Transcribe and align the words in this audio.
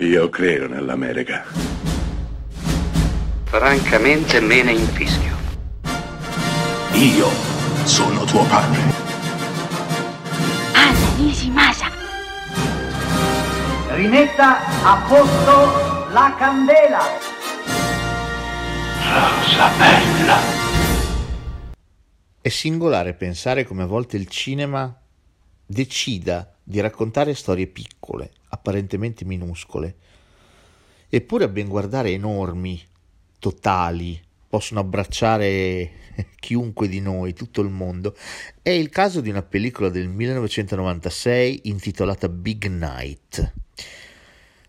Io 0.00 0.28
credo 0.28 0.68
nell'America. 0.68 1.42
Francamente 3.44 4.40
me 4.40 4.62
ne 4.62 4.72
infischio. 4.72 5.34
Io 6.92 7.28
sono 7.84 8.24
tuo 8.24 8.44
padre. 8.44 8.78
Anna 10.74 11.16
Nishimasa. 11.16 11.90
Rimetta 13.94 14.58
a 14.84 15.02
posto 15.08 16.12
la 16.12 16.34
candela. 16.36 17.00
Rosa 19.00 19.70
bella. 19.78 20.38
È 22.42 22.48
singolare 22.48 23.14
pensare 23.14 23.64
come 23.64 23.84
a 23.84 23.86
volte 23.86 24.18
il 24.18 24.28
cinema 24.28 24.94
decida 25.64 26.55
di 26.68 26.80
raccontare 26.80 27.32
storie 27.32 27.68
piccole, 27.68 28.32
apparentemente 28.48 29.24
minuscole, 29.24 29.94
eppure 31.08 31.44
a 31.44 31.48
ben 31.48 31.68
guardare 31.68 32.10
enormi, 32.10 32.82
totali, 33.38 34.20
possono 34.48 34.80
abbracciare 34.80 35.90
chiunque 36.40 36.88
di 36.88 36.98
noi, 36.98 37.34
tutto 37.34 37.60
il 37.60 37.68
mondo. 37.68 38.16
È 38.60 38.70
il 38.70 38.88
caso 38.88 39.20
di 39.20 39.30
una 39.30 39.42
pellicola 39.42 39.90
del 39.90 40.08
1996 40.08 41.60
intitolata 41.64 42.28
Big 42.28 42.66
Night. 42.66 43.52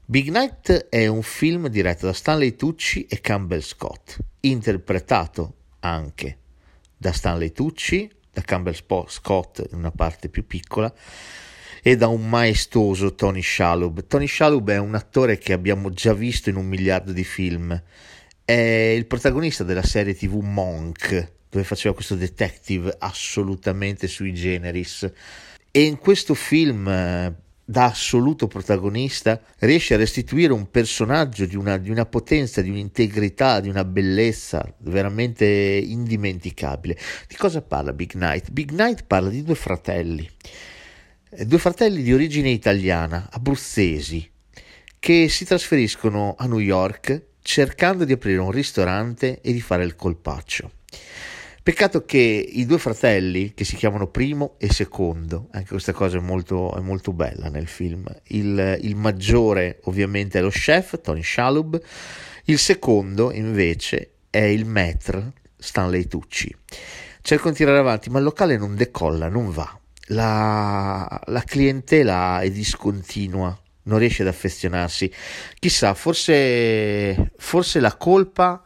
Big 0.06 0.30
Night 0.30 0.90
è 0.90 1.08
un 1.08 1.24
film 1.24 1.68
diretto 1.68 2.06
da 2.06 2.14
Stanley 2.14 2.56
Tucci 2.56 3.08
e 3.08 3.22
Campbell 3.22 3.62
Scott, 3.62 4.20
interpretato 4.42 5.56
anche 5.80 6.38
da 6.96 7.12
Stanley 7.12 7.52
Tucci, 7.52 8.08
da 8.32 8.42
Campbell 8.42 8.76
Scott 9.08 9.68
in 9.72 9.80
una 9.80 9.92
parte 9.92 10.30
più 10.30 10.46
piccola 10.46 10.94
e 11.88 11.96
da 11.96 12.10
un 12.10 12.28
maestoso 12.28 13.16
Tony 13.16 13.42
Shalhoub. 13.42 14.08
Tony 14.08 14.28
Shalhoub 14.28 14.72
è 14.72 14.78
un 14.78 14.94
attore 14.94 15.38
che 15.38 15.54
abbiamo 15.54 15.90
già 15.90 16.12
visto 16.12 16.50
in 16.50 16.58
un 16.58 16.66
miliardo 16.66 17.14
di 17.14 17.24
film. 17.24 17.82
È 18.44 18.52
il 18.52 19.06
protagonista 19.06 19.64
della 19.64 19.84
serie 19.84 20.14
TV 20.14 20.34
Monk, 20.42 21.32
dove 21.50 21.64
faceva 21.64 21.96
questo 21.96 22.16
detective 22.16 22.94
assolutamente 23.00 24.10
sui 24.10 24.34
generis. 24.34 25.10
E 25.72 25.82
in 25.84 25.98
questo 25.98 26.34
film 26.34 26.90
eh, 26.90 27.34
da 27.64 27.86
assoluto 27.86 28.48
protagonista, 28.48 29.42
riesce 29.60 29.94
a 29.94 29.98
restituire 29.98 30.52
un 30.52 30.70
personaggio 30.70 31.46
di 31.46 31.56
una, 31.56 31.78
di 31.78 31.90
una, 31.90 32.06
potenza, 32.06 32.62
di 32.62 32.70
un'integrità, 32.70 33.62
di 33.62 33.70
una 33.70 33.86
bellezza 33.86 34.76
veramente 34.80 35.46
indimenticabile. 35.46 36.98
Di 37.30 37.38
cosa 37.38 37.62
parla 37.62 37.94
Big 37.94 38.12
Night? 38.16 38.52
Big 38.52 38.72
Night 38.72 39.06
parla 39.08 39.30
di 39.30 39.42
due 39.42 39.56
fratelli 39.56 40.30
due 41.30 41.58
fratelli 41.58 42.04
di 42.04 42.14
origine 42.14 42.50
italiana, 42.50 43.28
abruzzesi, 43.30 44.30
che 44.98 45.28
si 45.28 45.44
trasferiscono 45.44 46.36
a 46.38 46.46
New 46.46 46.60
York 46.60 47.22
cercando 47.42 48.06
di 48.06 48.14
aprire 48.14 48.40
un 48.40 48.52
ristorante 48.52 49.42
e 49.42 49.52
di 49.52 49.60
fare 49.60 49.84
il 49.84 49.96
colpaccio. 49.96 50.72
Peccato 51.62 52.06
che 52.06 52.18
i 52.18 52.66
due 52.66 52.78
fratelli, 52.78 53.54
che 53.54 53.66
si 53.66 53.76
chiamano 53.76 54.08
primo 54.08 54.56
e 54.58 54.72
secondo, 54.72 55.50
anche 55.52 55.68
questa 55.68 55.92
cosa 55.92 56.18
è 56.18 56.22
molto, 56.22 56.74
è 56.74 56.80
molto 56.80 57.12
bella 57.12 57.50
nel 57.50 57.68
film, 57.68 58.06
il, 58.28 58.80
il, 58.82 58.96
maggiore 58.96 59.82
ovviamente 59.84 60.40
è 60.40 60.42
lo 60.42 60.50
chef 60.50 61.02
Tony 61.02 61.24
Shalhoub, 61.24 61.82
il 62.46 62.58
secondo 62.58 63.34
invece 63.34 64.12
è 64.30 64.40
il 64.40 64.66
maître 64.66 65.34
Stanley 65.58 66.08
Tucci. 66.08 66.56
Cercano 67.22 67.52
di 67.52 67.58
tirare 67.58 67.80
avanti, 67.80 68.10
ma 68.10 68.20
il 68.20 68.24
locale 68.24 68.56
non 68.56 68.76
decolla, 68.76 69.28
non 69.28 69.52
va 69.52 69.78
la, 70.08 71.22
la 71.26 71.42
clientela 71.44 72.40
è 72.42 72.52
discontinua, 72.52 73.58
non 73.84 74.00
riesce 74.00 74.22
ad 74.22 74.28
affezionarsi. 74.28 75.12
Chissà, 75.60 75.94
forse, 75.94 77.32
forse 77.38 77.80
la 77.80 77.96
colpa 77.96 78.62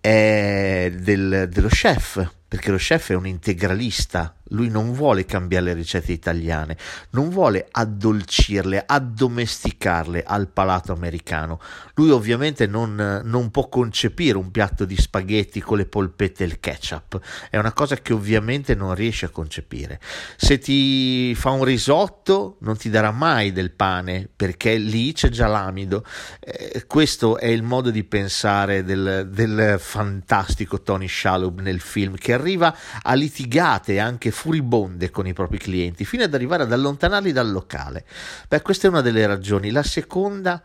è 0.00 0.92
del, 0.94 1.48
dello 1.50 1.68
chef, 1.68 2.30
perché 2.46 2.70
lo 2.70 2.76
chef 2.76 3.10
è 3.10 3.14
un 3.14 3.26
integralista, 3.26 4.34
lui 4.50 4.68
non 4.68 4.92
vuole 4.92 5.24
cambiare 5.24 5.66
le 5.66 5.72
ricette 5.74 6.12
italiane, 6.12 6.76
non 7.10 7.28
vuole 7.30 7.66
addolcirle, 7.70 8.84
addomesticarle 8.86 10.22
al 10.24 10.48
palato 10.48 10.92
americano. 10.92 11.60
Lui 11.94 12.10
ovviamente 12.10 12.66
non, 12.66 13.22
non, 13.24 13.50
può 13.50 13.68
concepire 13.68 14.38
un 14.38 14.50
piatto 14.50 14.84
di 14.84 14.96
spaghetti 14.96 15.60
con 15.60 15.78
le 15.78 15.86
polpette 15.86 16.44
e 16.44 16.46
il 16.46 16.60
ketchup, 16.60 17.20
è 17.50 17.58
una 17.58 17.72
cosa 17.72 17.96
che 17.96 18.12
ovviamente 18.12 18.74
non 18.74 18.94
riesce 18.94 19.26
a 19.26 19.30
concepire. 19.30 20.00
Se 20.36 20.58
ti 20.58 21.34
fa 21.34 21.50
un 21.50 21.64
risotto 21.64 22.56
non 22.60 22.76
ti 22.76 22.90
darà 22.90 23.10
mai 23.10 23.52
del 23.52 23.72
pane 23.72 24.28
perché 24.34 24.76
lì 24.76 25.12
c'è 25.12 25.28
già 25.28 25.46
l'amido. 25.46 26.04
Eh, 26.40 26.84
questo 26.86 27.38
è 27.38 27.46
il 27.46 27.62
modo 27.62 27.90
di 27.90 28.04
pensare 28.04 28.84
del, 28.84 29.28
del 29.30 29.76
fantastico 29.78 30.82
Tony 30.82 31.08
Shalhoub 31.08 31.60
nel 31.60 31.80
film 31.80 32.16
che 32.16 32.32
arriva 32.32 32.74
a 33.02 33.14
litigate 33.14 33.98
anche 33.98 34.30
furibonde 34.38 35.10
con 35.10 35.26
i 35.26 35.32
propri 35.32 35.58
clienti, 35.58 36.04
fino 36.04 36.22
ad 36.22 36.32
arrivare 36.32 36.62
ad 36.62 36.72
allontanarli 36.72 37.32
dal 37.32 37.50
locale. 37.50 38.04
Beh, 38.46 38.62
questa 38.62 38.86
è 38.86 38.90
una 38.90 39.00
delle 39.00 39.26
ragioni. 39.26 39.72
La 39.72 39.82
seconda 39.82 40.62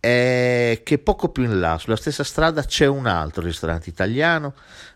è 0.00 0.80
che 0.82 0.98
poco 0.98 1.28
più 1.28 1.44
in 1.44 1.60
là, 1.60 1.78
sulla 1.78 1.94
stessa 1.94 2.24
strada, 2.24 2.64
c'è 2.64 2.86
un 2.86 3.06
altro 3.06 3.44
ristorante 3.44 3.88
italiano, 3.88 4.54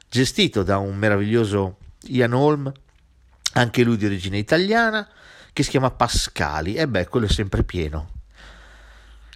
gestito 0.08 0.64
da 0.64 0.78
un 0.78 0.96
meraviglioso 0.96 1.76
Ian 2.08 2.32
Holm, 2.32 2.72
anche 3.52 3.84
lui 3.84 3.96
di 3.96 4.06
origine 4.06 4.38
italiana, 4.38 5.08
che 5.52 5.62
si 5.62 5.70
chiama 5.70 5.92
Pascali. 5.92 6.74
E 6.74 6.88
beh, 6.88 7.06
quello 7.06 7.26
è 7.26 7.30
sempre 7.30 7.62
pieno 7.62 8.17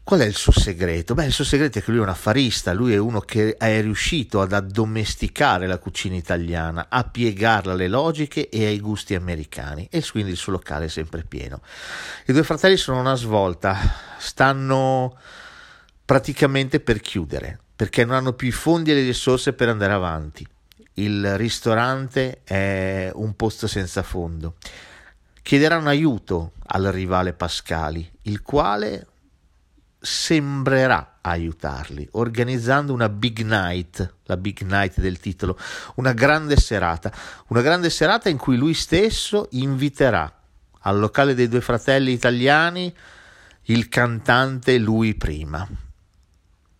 Qual 0.05 0.19
è 0.19 0.25
il 0.25 0.35
suo 0.35 0.51
segreto? 0.51 1.15
Beh, 1.15 1.27
il 1.27 1.33
suo 1.33 1.45
segreto 1.45 1.79
è 1.79 1.83
che 1.83 1.93
lui 1.93 2.01
è 2.01 2.03
un 2.03 2.09
affarista, 2.09 2.73
lui 2.73 2.93
è 2.93 2.97
uno 2.97 3.21
che 3.21 3.57
è 3.57 3.81
riuscito 3.81 4.41
ad 4.41 4.53
addomesticare 4.53 5.69
la 5.69 5.79
cucina 5.79 6.17
italiana, 6.17 6.87
a 6.89 7.05
piegarla 7.05 7.73
alle 7.73 7.87
logiche 7.87 8.49
e 8.49 8.67
ai 8.67 8.81
gusti 8.81 9.15
americani 9.15 9.87
e 9.91 10.05
quindi 10.11 10.33
il 10.33 10.37
suo 10.37 10.53
locale 10.53 10.87
è 10.87 10.89
sempre 10.89 11.23
pieno. 11.23 11.63
I 12.27 12.33
due 12.33 12.43
fratelli 12.43 12.77
sono 12.77 12.99
una 12.99 13.15
svolta, 13.15 13.79
stanno 14.19 15.17
praticamente 16.05 16.81
per 16.81 17.01
chiudere 17.01 17.61
perché 17.77 18.05
non 18.05 18.17
hanno 18.17 18.33
più 18.33 18.49
i 18.49 18.53
fondi 18.53 18.91
e 18.91 18.95
le 18.95 19.05
risorse 19.05 19.53
per 19.53 19.69
andare 19.69 19.93
avanti. 19.93 20.47
Il 20.95 21.37
ristorante 21.37 22.41
è 22.43 23.09
un 23.15 23.35
posto 23.35 23.69
senza 23.69 24.03
fondo. 24.03 24.57
Chiederanno 25.43 25.89
aiuto 25.89 26.53
al 26.67 26.85
rivale 26.87 27.33
Pascali, 27.33 28.09
il 28.23 28.43
quale 28.43 29.07
sembrerà 30.03 31.19
aiutarli, 31.21 32.09
organizzando 32.13 32.93
una 32.93 33.09
big 33.09 33.43
night, 33.43 34.15
la 34.25 34.37
big 34.37 34.63
night 34.63 34.99
del 34.99 35.21
titolo, 35.21 35.57
una 35.95 36.13
grande 36.13 36.57
serata, 36.57 37.13
una 37.49 37.61
grande 37.63 37.89
serata 37.89 38.29
in 38.29 38.37
cui 38.37 38.57
lui 38.57 38.75
stesso 38.75 39.47
inviterà 39.53 40.31
al 40.81 40.99
locale 40.99 41.35
dei 41.35 41.47
due 41.47 41.61
fratelli 41.61 42.11
italiani 42.11 42.93
il 43.67 43.89
cantante 43.89 44.77
lui 44.79 45.15
prima. 45.15 45.67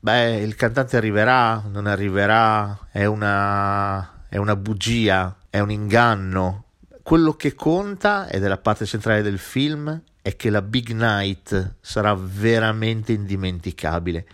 Beh, 0.01 0.39
il 0.39 0.57
cantante 0.57 0.97
arriverà, 0.97 1.63
non 1.71 1.87
arriverà, 1.87 2.89
è 2.91 3.05
una, 3.05 4.27
è 4.29 4.37
una 4.37 4.57
bugia, 4.57 5.37
è 5.49 5.61
un 5.61 5.71
inganno. 5.71 6.65
Quello 7.05 7.35
che 7.35 7.55
conta, 7.55 8.29
ed 8.29 8.43
è 8.43 8.49
la 8.49 8.59
parte 8.59 8.85
centrale 8.85 9.23
del 9.23 9.39
film, 9.39 10.03
è 10.23 10.37
che 10.37 10.51
la 10.51 10.63
Big 10.63 10.91
Night 10.91 11.75
sarà 11.81 12.15
veramente 12.15 13.13
indimenticabile 13.13 14.25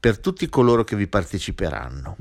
per 0.00 0.18
tutti 0.18 0.48
coloro 0.48 0.84
che 0.84 0.96
vi 0.96 1.06
parteciperanno. 1.06 2.16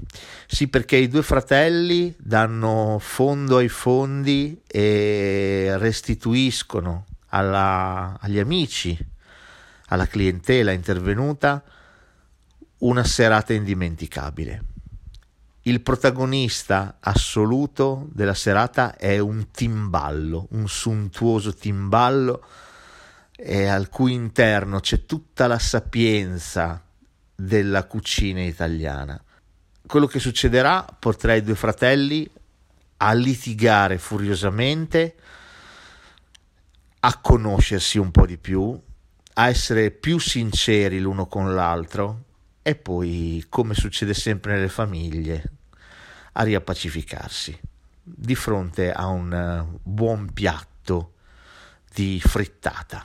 Sì, 0.45 0.67
perché 0.67 0.97
i 0.97 1.07
due 1.07 1.21
fratelli 1.21 2.13
danno 2.17 2.97
fondo 2.99 3.57
ai 3.57 3.69
fondi 3.69 4.61
e 4.67 5.73
restituiscono 5.77 7.05
alla, 7.29 8.17
agli 8.19 8.39
amici, 8.39 8.97
alla 9.87 10.07
clientela 10.07 10.71
intervenuta, 10.71 11.63
una 12.79 13.03
serata 13.03 13.53
indimenticabile. 13.53 14.63
Il 15.61 15.81
protagonista 15.81 16.97
assoluto 16.99 18.07
della 18.11 18.33
serata 18.33 18.95
è 18.95 19.19
un 19.19 19.51
timballo, 19.51 20.47
un 20.51 20.67
suntuoso 20.67 21.53
timballo 21.53 22.43
e 23.39 23.67
al 23.67 23.87
cui 23.89 24.13
interno 24.13 24.79
c'è 24.79 25.05
tutta 25.05 25.45
la 25.45 25.59
sapienza 25.59 26.83
della 27.35 27.85
cucina 27.85 28.41
italiana. 28.41 29.23
Quello 29.85 30.07
che 30.07 30.19
succederà 30.19 30.83
porterà 30.83 31.35
i 31.35 31.43
due 31.43 31.53
fratelli 31.53 32.27
a 32.97 33.13
litigare 33.13 33.99
furiosamente, 33.99 35.15
a 36.99 37.19
conoscersi 37.19 37.99
un 37.99 38.09
po' 38.09 38.25
di 38.25 38.39
più, 38.39 38.77
a 39.33 39.47
essere 39.49 39.91
più 39.91 40.17
sinceri 40.17 40.99
l'uno 40.99 41.27
con 41.27 41.53
l'altro 41.53 42.23
e 42.63 42.73
poi, 42.73 43.45
come 43.49 43.75
succede 43.75 44.15
sempre 44.15 44.55
nelle 44.55 44.67
famiglie, 44.67 45.43
a 46.33 46.41
riappacificarsi 46.41 47.57
di 48.01 48.35
fronte 48.35 48.91
a 48.91 49.05
un 49.05 49.79
buon 49.83 50.33
piatto 50.33 51.11
di 51.97 52.21
frittata. 52.23 53.03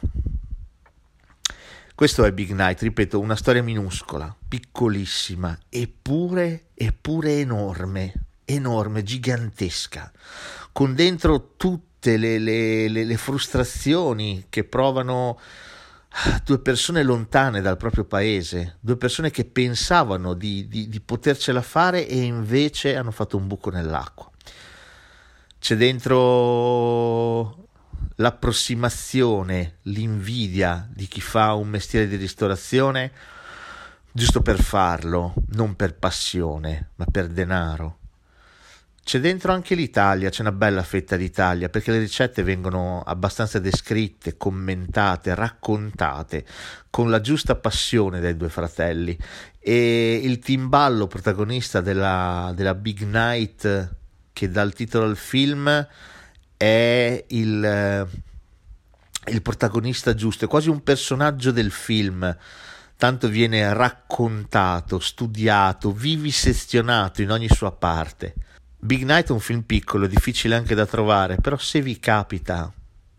Questo 1.95 2.27
è 2.27 2.33
Big 2.33 2.51
Night, 2.51 2.83
ripeto, 2.83 3.19
una 3.19 3.37
storia 3.37 3.63
minuscola, 3.63 4.37
piccolissima, 4.47 5.59
eppure, 5.71 6.65
eppure 6.75 7.39
enorme, 7.39 8.13
enorme, 8.45 9.03
gigantesca, 9.03 10.13
con 10.73 10.95
dentro 10.95 11.55
tutte 11.57 12.19
le, 12.19 12.39
le, 12.39 12.89
le, 12.89 13.05
le 13.05 13.17
frustrazioni 13.17 14.45
che 14.51 14.65
provano 14.65 15.41
due 16.45 16.59
persone 16.59 17.03
lontane 17.03 17.63
dal 17.63 17.79
proprio 17.79 18.05
paese, 18.05 18.77
due 18.81 18.99
persone 18.99 19.31
che 19.31 19.47
pensavano 19.47 20.35
di, 20.35 20.69
di, 20.69 20.91
di 20.91 21.01
potercela 21.01 21.63
fare 21.63 22.07
e 22.07 22.21
invece 22.21 22.95
hanno 22.97 23.11
fatto 23.11 23.39
un 23.39 23.47
buco 23.47 23.71
nell'acqua. 23.71 24.31
C'è 25.59 25.77
dentro 25.77 27.71
l'approssimazione, 28.17 29.79
l'invidia 29.83 30.89
di 30.93 31.07
chi 31.07 31.21
fa 31.21 31.55
un 31.55 31.69
mestiere 31.69 32.09
di 32.09 32.17
ristorazione 32.17 33.13
giusto 34.13 34.43
per 34.43 34.61
farlo, 34.61 35.35
non 35.55 35.75
per 35.75 35.95
passione, 35.95 36.91
ma 36.97 37.07
per 37.11 37.29
denaro. 37.29 37.99
C'è 39.05 39.19
dentro 39.19 39.53
anche 39.53 39.75
l'Italia, 39.75 40.31
c'è 40.31 40.43
una 40.43 40.53
bella 40.53 40.85
fetta 40.85 41.17
d'Italia, 41.17 41.69
perché 41.69 41.91
le 41.91 41.99
ricette 41.99 42.45
vengono 42.45 43.03
abbastanza 43.05 43.59
descritte, 43.59 44.37
commentate, 44.37 45.35
raccontate 45.35 46.45
con 46.89 47.11
la 47.11 47.21
giusta 47.21 47.57
passione 47.57 48.21
dai 48.21 48.37
due 48.37 48.49
fratelli. 48.49 49.19
E 49.59 50.21
il 50.23 50.39
timballo 50.39 51.09
protagonista 51.09 51.81
della, 51.81 52.53
della 52.55 52.77
Big 52.77 53.03
Night, 53.03 53.95
che 54.33 54.51
dà 54.51 54.63
il 54.63 54.73
titolo 54.73 55.07
al 55.07 55.17
film, 55.17 55.89
è 56.63 57.25
il, 57.31 58.09
il 59.27 59.43
protagonista 59.43 60.15
giusto, 60.15 60.45
è 60.45 60.49
quasi 60.49 60.69
un 60.69 60.81
personaggio 60.85 61.51
del 61.51 61.73
film 61.73 62.37
tanto 62.97 63.27
viene 63.27 63.75
raccontato, 63.75 65.01
studiato, 65.01 65.91
vivisezionato 65.91 67.21
in 67.21 67.33
ogni 67.33 67.49
sua 67.49 67.73
parte. 67.73 68.35
Big 68.79 69.03
Night 69.03 69.31
è 69.31 69.33
un 69.33 69.41
film 69.41 69.63
piccolo, 69.63 70.07
difficile 70.07 70.55
anche 70.55 70.77
da 70.77 70.87
trovare, 70.87 71.35
però 71.35 71.57
se 71.57 71.81
vi 71.81 71.99
capita, 71.99 72.73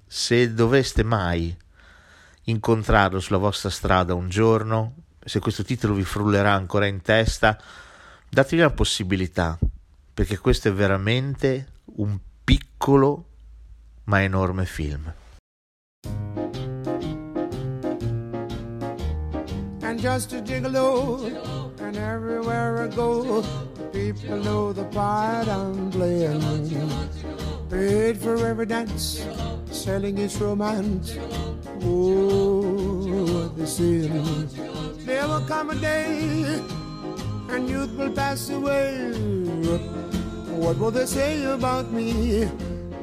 se 0.07 0.53
doveste 0.53 1.03
mai 1.03 1.53
incontrarlo 2.43 3.19
sulla 3.19 3.39
vostra 3.39 3.69
strada 3.69 4.13
un 4.13 4.29
giorno, 4.29 4.95
se 5.21 5.39
questo 5.39 5.65
titolo 5.65 5.95
vi 5.95 6.05
frullerà 6.05 6.53
ancora 6.53 6.85
in 6.85 7.01
testa, 7.01 7.61
datevi 8.29 8.61
la 8.61 8.71
possibilità, 8.71 9.59
perché 10.13 10.37
questo 10.37 10.69
è 10.69 10.71
veramente 10.71 11.67
un 11.97 12.17
piccolo 12.41 13.31
ma 14.05 14.17
enorme 14.17 14.65
film. 14.65 15.13
And 19.81 19.99
just 19.99 20.33
a 20.33 20.41
gigolo, 20.41 21.31
and 21.79 21.97
everywhere 21.97 22.83
I 22.83 22.87
go, 22.87 23.43
people 23.91 24.37
know 24.37 24.73
the 24.73 24.85
part 24.85 25.47
I'm 25.47 25.91
playing. 25.91 26.41
Paid 27.69 28.17
for 28.17 28.35
every 28.45 28.65
dance, 28.65 29.25
selling 29.71 30.17
its 30.17 30.35
romance. 30.37 31.17
Oh, 31.81 33.55
what 33.55 33.55
they. 33.55 34.07
There 35.05 35.27
will 35.27 35.45
come 35.47 35.69
a 35.69 35.75
day, 35.75 36.61
and 37.49 37.69
youth 37.69 37.91
will 37.97 38.11
pass 38.11 38.49
away. 38.49 39.11
What 40.57 40.77
will 40.77 40.91
they 40.91 41.05
say 41.05 41.43
about 41.45 41.91
me? 41.91 42.49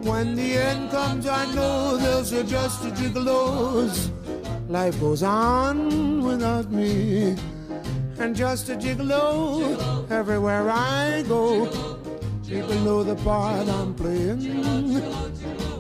When 0.03 0.35
the 0.35 0.55
end 0.57 0.91
comes, 0.91 1.27
I 1.27 1.45
know 1.55 1.97
they'll 1.97 2.25
say 2.25 2.43
just 2.43 2.85
a 2.85 2.91
gigolos. 2.91 4.11
Life 4.69 4.99
goes 5.01 5.23
on 5.23 6.23
without 6.25 6.71
me. 6.71 7.37
And 8.19 8.35
just 8.37 8.69
a 8.69 8.77
gigolo 8.77 10.11
everywhere 10.11 10.71
I 10.71 11.23
go. 11.29 11.67
People 12.47 12.75
know 12.81 13.03
the 13.03 13.17
part 13.17 13.69
I'm 13.69 13.95
playing. 13.95 14.41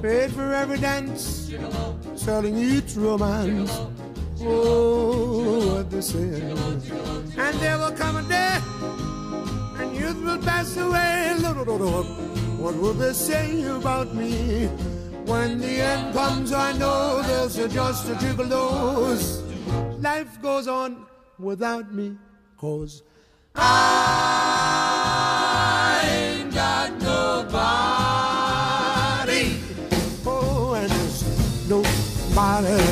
Paid 0.02 0.32
for 0.32 0.54
every 0.54 0.78
dance, 0.78 1.52
selling 2.14 2.56
each 2.56 2.96
romance. 2.96 3.70
Oh, 4.42 5.76
what 5.76 5.90
they 5.90 6.00
say. 6.00 6.40
And 7.36 7.58
there 7.60 7.76
will 7.78 7.92
come 7.92 8.16
a 8.16 8.22
day, 8.22 8.58
will 10.20 10.38
pass 10.38 10.76
away. 10.76 11.34
What 12.58 12.76
will 12.76 12.94
they 12.94 13.12
say 13.12 13.62
about 13.64 14.14
me? 14.14 14.68
When 15.26 15.58
the 15.58 15.80
end 15.80 16.14
comes, 16.14 16.52
I 16.52 16.72
know 16.72 17.22
they'll 17.22 17.48
suggest 17.48 18.08
a 18.08 18.14
gigolos. 18.14 19.42
Life 20.02 20.40
goes 20.42 20.66
on 20.68 21.06
without 21.38 21.94
me, 21.94 22.16
cause 22.58 23.02
I 23.54 24.80
ain't 26.04 26.52
got 26.54 26.90
nobody. 27.00 27.60
Oh, 30.26 30.74
and 30.74 30.90
there's 30.90 31.22
nobody 31.68 32.82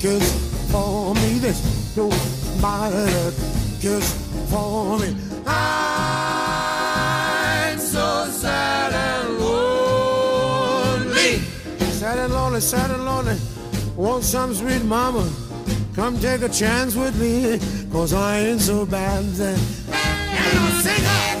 cares 0.00 0.32
for 0.72 1.14
me. 1.14 1.38
There's 1.38 1.96
nobody 1.96 3.32
cares 3.80 4.12
for 4.50 4.98
me. 4.98 5.25
Lonely, 12.56 12.60
sad 12.60 12.90
and 12.90 13.04
lonely. 13.04 13.36
Want 13.96 14.24
some 14.24 14.54
sweet 14.54 14.82
mama? 14.84 15.28
Come 15.94 16.18
take 16.18 16.42
a 16.42 16.48
chance 16.48 16.96
with 16.96 17.14
me, 17.20 17.58
cause 17.90 18.12
I 18.14 18.38
ain't 18.38 18.60
so 18.60 18.86
bad. 18.86 19.24
Then. 19.36 19.58
And 19.92 20.58
I'll 20.58 20.80
sing 20.80 21.04
her. 21.04 21.40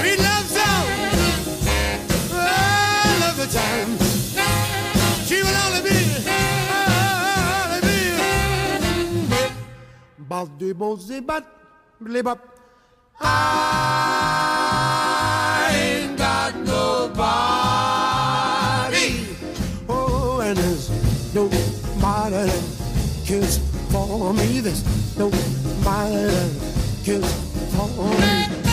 Sweet 0.00 0.18
love 0.18 0.46
song. 0.46 0.86
I 2.32 3.18
love 3.20 3.36
the 3.36 3.46
time. 3.46 3.98
She 5.26 5.42
will 5.42 5.58
only 5.66 5.82
be, 5.88 5.98
only 7.64 7.80
be. 7.86 7.98
Blip 12.00 12.26
up. 12.26 12.38
I 13.20 14.06
ain't 15.72 16.16
got 16.16 16.54
nobody. 16.56 17.07
for 24.28 24.34
me. 24.34 24.60
There's 24.60 24.84
no 25.16 25.30
my 25.84 26.08
love 26.10 27.28
for 27.72 28.10
me. 28.20 28.67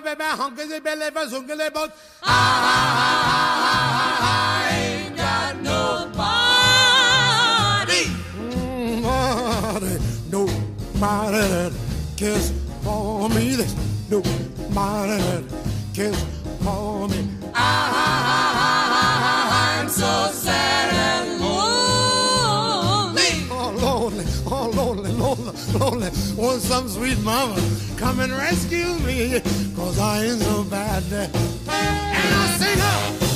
belly, 0.00 1.70
boat. 1.70 1.90
I, 2.22 3.40
ain't 4.72 5.16
got 5.16 5.56
nobody. 5.62 6.10
Nobody, 9.02 9.98
nobody 10.30 11.74
cares 12.16 12.52
for 12.82 13.28
me. 13.28 13.56
There's 13.56 13.74
nobody 14.10 15.44
cares 15.94 16.22
for 16.62 17.08
me. 17.08 17.28
I, 17.54 18.09
Oh, 26.42 26.56
some 26.58 26.88
sweet 26.88 27.18
mama, 27.20 27.54
come 27.98 28.18
and 28.20 28.32
rescue 28.32 28.98
me, 29.00 29.40
cause 29.76 29.98
I 29.98 30.24
ain't 30.24 30.40
so 30.40 30.64
bad. 30.64 31.02
And 31.12 31.30
I 31.68 32.56
sing 32.56 32.80
up. 32.80 33.29